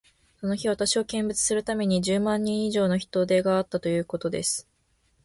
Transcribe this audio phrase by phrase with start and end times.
[0.39, 4.67] その日、私を見物するために、十万人以上の人出があったということです。